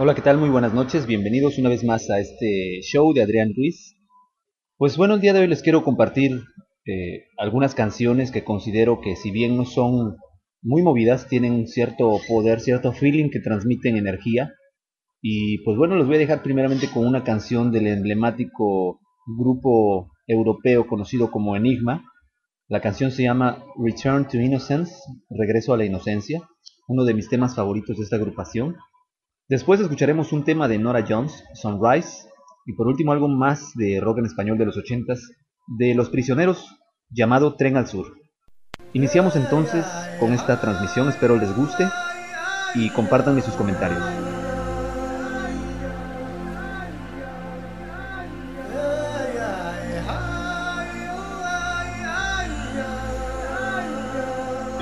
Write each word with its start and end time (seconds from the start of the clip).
Hola, 0.00 0.14
¿qué 0.14 0.22
tal? 0.22 0.38
Muy 0.38 0.48
buenas 0.48 0.72
noches. 0.72 1.08
Bienvenidos 1.08 1.58
una 1.58 1.70
vez 1.70 1.82
más 1.82 2.08
a 2.08 2.20
este 2.20 2.82
show 2.82 3.12
de 3.12 3.20
Adrián 3.20 3.52
Ruiz. 3.52 3.96
Pues 4.76 4.96
bueno, 4.96 5.14
el 5.14 5.20
día 5.20 5.32
de 5.32 5.40
hoy 5.40 5.48
les 5.48 5.60
quiero 5.60 5.82
compartir 5.82 6.40
eh, 6.86 7.24
algunas 7.36 7.74
canciones 7.74 8.30
que 8.30 8.44
considero 8.44 9.00
que 9.00 9.16
si 9.16 9.32
bien 9.32 9.56
no 9.56 9.64
son 9.64 10.14
muy 10.62 10.82
movidas, 10.82 11.26
tienen 11.26 11.66
cierto 11.66 12.20
poder, 12.28 12.60
cierto 12.60 12.92
feeling 12.92 13.28
que 13.30 13.40
transmiten 13.40 13.96
energía. 13.96 14.54
Y 15.20 15.64
pues 15.64 15.76
bueno, 15.76 15.96
los 15.96 16.06
voy 16.06 16.14
a 16.14 16.20
dejar 16.20 16.44
primeramente 16.44 16.88
con 16.88 17.04
una 17.04 17.24
canción 17.24 17.72
del 17.72 17.88
emblemático 17.88 19.00
grupo 19.36 20.12
europeo 20.28 20.86
conocido 20.86 21.32
como 21.32 21.56
Enigma. 21.56 22.04
La 22.68 22.80
canción 22.80 23.10
se 23.10 23.24
llama 23.24 23.64
Return 23.76 24.28
to 24.28 24.36
Innocence, 24.36 24.94
Regreso 25.28 25.74
a 25.74 25.76
la 25.76 25.86
Inocencia, 25.86 26.40
uno 26.86 27.02
de 27.04 27.14
mis 27.14 27.28
temas 27.28 27.56
favoritos 27.56 27.96
de 27.96 28.04
esta 28.04 28.14
agrupación. 28.14 28.76
Después 29.50 29.80
escucharemos 29.80 30.34
un 30.34 30.44
tema 30.44 30.68
de 30.68 30.78
Nora 30.78 31.06
Jones, 31.08 31.42
Sunrise, 31.54 32.28
y 32.66 32.74
por 32.74 32.86
último 32.86 33.12
algo 33.12 33.28
más 33.28 33.72
de 33.76 33.98
rock 33.98 34.18
en 34.18 34.26
español 34.26 34.58
de 34.58 34.66
los 34.66 34.76
80s, 34.76 35.20
de 35.66 35.94
Los 35.94 36.10
Prisioneros, 36.10 36.76
llamado 37.08 37.54
Tren 37.54 37.78
al 37.78 37.86
Sur. 37.86 38.12
Iniciamos 38.92 39.36
entonces 39.36 39.86
con 40.20 40.34
esta 40.34 40.60
transmisión, 40.60 41.08
espero 41.08 41.36
les 41.36 41.56
guste 41.56 41.88
y 42.74 42.90
compártanme 42.90 43.40
sus 43.40 43.54
comentarios. 43.54 44.02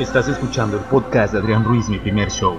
Estás 0.00 0.26
escuchando 0.26 0.76
el 0.76 0.82
podcast 0.86 1.34
de 1.34 1.38
Adrián 1.38 1.62
Ruiz, 1.62 1.88
mi 1.88 2.00
primer 2.00 2.32
show. 2.32 2.58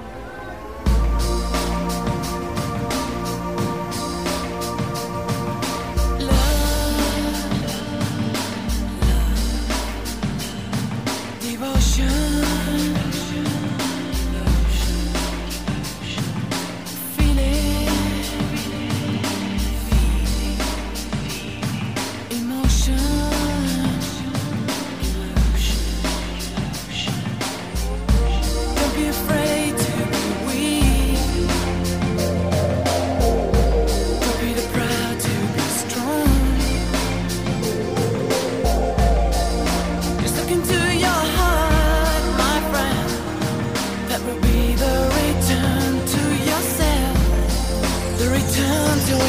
Yourself, 48.27 49.07
don't 49.09 49.21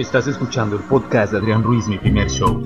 Estás 0.05 0.27
escuchando 0.29 0.77
el 0.77 0.83
podcast 0.83 1.33
de 1.33 1.39
Adrián 1.39 1.63
Ruiz, 1.63 1.89
mi 1.89 1.97
primer 1.99 2.29
show. 2.31 2.63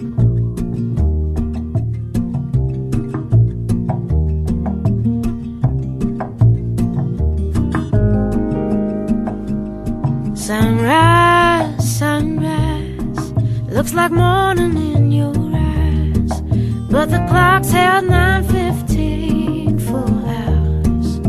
Sunrise, 10.35 11.99
sunrise, 11.99 13.33
looks 13.71 13.95
like 13.95 14.13
morning 14.13 14.77
in 14.77 15.13
your 15.13 15.33
eyes, 15.55 16.43
but 16.91 17.09
the 17.09 17.25
clock's 17.29 17.71
held 17.71 18.07
9:15 18.07 19.79
for 19.79 20.05
hours. 20.27 21.21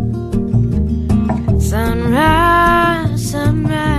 Sunrise, 1.69 3.31
sunrise. 3.31 3.98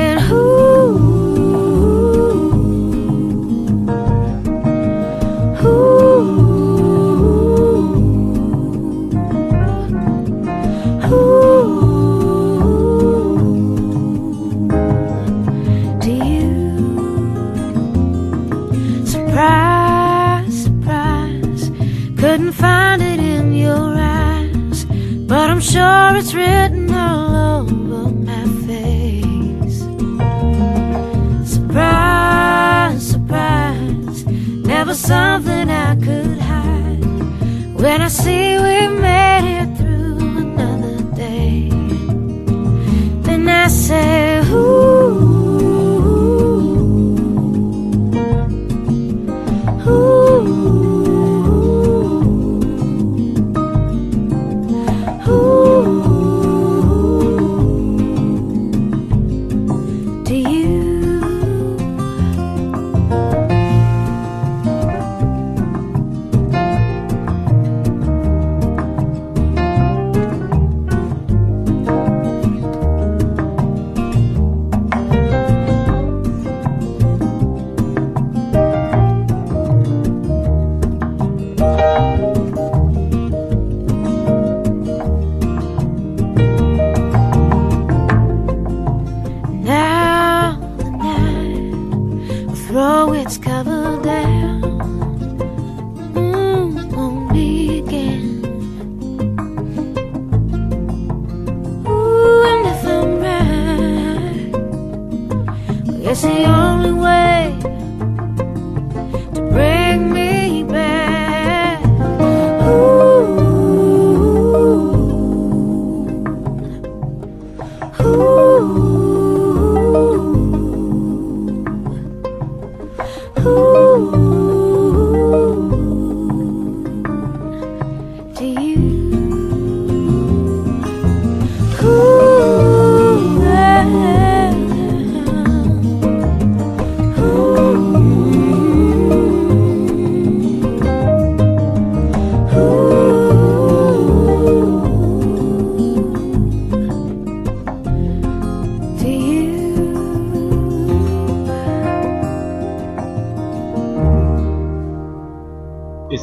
of 35.11 35.50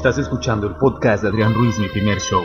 Estás 0.09 0.25
escuchando 0.25 0.67
el 0.67 0.75
podcast 0.75 1.23
de 1.23 1.29
Adrián 1.29 1.53
Ruiz, 1.53 1.79
mi 1.79 1.87
primer 1.89 2.19
show. 2.19 2.43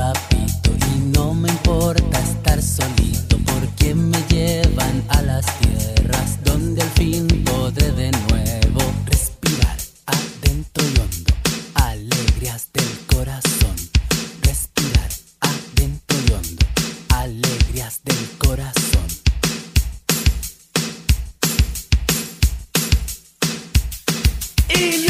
y 0.00 1.00
no 1.14 1.34
me 1.34 1.50
importa 1.50 2.18
estar 2.20 2.62
solito 2.62 3.36
porque 3.44 3.94
me 3.94 4.16
llevan 4.30 5.04
a 5.08 5.20
las 5.20 5.44
tierras 5.58 6.42
donde 6.42 6.80
al 6.80 6.88
fin 6.90 7.26
podré 7.44 7.92
de 7.92 8.10
nuevo 8.10 8.80
respirar 9.04 9.76
adentro 10.06 10.84
y 10.84 11.00
hondo 11.00 11.34
alegrías 11.74 12.68
del 12.72 12.88
corazón 13.14 13.76
respirar 14.40 15.10
adentro 15.40 16.16
y 16.26 16.32
hondo 16.32 16.66
alegrías 17.10 18.00
del 18.02 18.38
corazón. 18.38 19.06
Y 24.74 25.09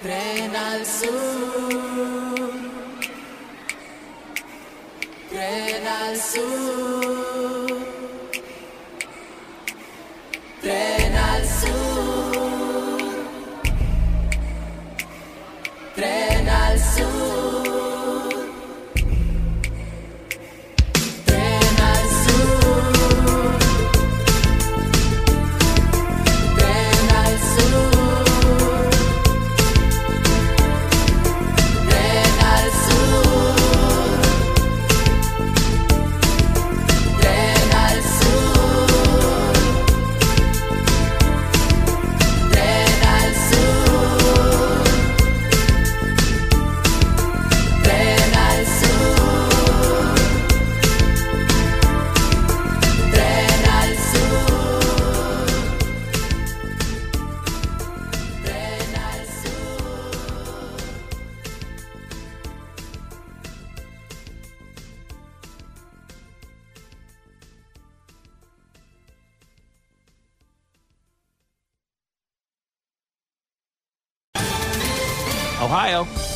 Tren 0.00 0.54
al 0.54 0.86
sur. 0.86 1.10
Tren 5.28 5.86
al 5.86 6.16
sur. 6.16 7.07